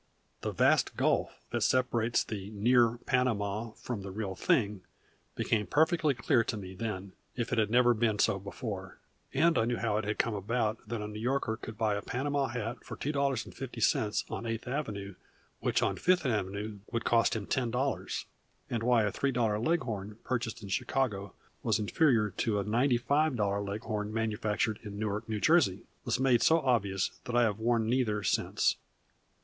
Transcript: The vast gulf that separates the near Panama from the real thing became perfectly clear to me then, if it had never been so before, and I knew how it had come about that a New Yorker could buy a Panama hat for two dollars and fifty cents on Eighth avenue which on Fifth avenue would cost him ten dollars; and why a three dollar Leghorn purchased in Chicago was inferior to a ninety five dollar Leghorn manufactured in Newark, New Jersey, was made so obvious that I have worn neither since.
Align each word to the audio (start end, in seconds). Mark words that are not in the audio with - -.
The 0.41 0.51
vast 0.51 0.97
gulf 0.97 1.45
that 1.51 1.61
separates 1.61 2.23
the 2.23 2.49
near 2.55 2.97
Panama 3.05 3.69
from 3.75 4.01
the 4.01 4.09
real 4.09 4.33
thing 4.35 4.81
became 5.35 5.67
perfectly 5.67 6.15
clear 6.15 6.43
to 6.43 6.57
me 6.57 6.73
then, 6.73 7.11
if 7.35 7.53
it 7.53 7.59
had 7.59 7.69
never 7.69 7.93
been 7.93 8.17
so 8.17 8.39
before, 8.39 8.97
and 9.31 9.59
I 9.59 9.65
knew 9.65 9.77
how 9.77 9.97
it 9.97 10.05
had 10.05 10.17
come 10.17 10.33
about 10.33 10.79
that 10.87 11.03
a 11.03 11.07
New 11.07 11.19
Yorker 11.19 11.55
could 11.55 11.77
buy 11.77 11.93
a 11.93 12.01
Panama 12.01 12.47
hat 12.47 12.83
for 12.83 12.95
two 12.95 13.11
dollars 13.11 13.45
and 13.45 13.53
fifty 13.53 13.79
cents 13.79 14.25
on 14.27 14.47
Eighth 14.47 14.67
avenue 14.67 15.13
which 15.59 15.83
on 15.83 15.97
Fifth 15.97 16.25
avenue 16.25 16.79
would 16.91 17.05
cost 17.05 17.35
him 17.35 17.45
ten 17.45 17.69
dollars; 17.69 18.25
and 18.71 18.81
why 18.81 19.03
a 19.03 19.11
three 19.11 19.31
dollar 19.31 19.59
Leghorn 19.59 20.17
purchased 20.23 20.63
in 20.63 20.69
Chicago 20.69 21.33
was 21.61 21.77
inferior 21.77 22.31
to 22.31 22.57
a 22.59 22.63
ninety 22.63 22.97
five 22.97 23.35
dollar 23.35 23.61
Leghorn 23.61 24.11
manufactured 24.11 24.79
in 24.81 24.97
Newark, 24.97 25.29
New 25.29 25.39
Jersey, 25.39 25.85
was 26.05 26.19
made 26.19 26.41
so 26.41 26.59
obvious 26.61 27.19
that 27.25 27.35
I 27.35 27.43
have 27.43 27.59
worn 27.59 27.85
neither 27.87 28.23
since. 28.23 28.77